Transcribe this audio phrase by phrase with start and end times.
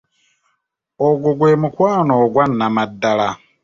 [1.07, 3.29] Ogwo gwe mukwano ogwa Nnamaddala!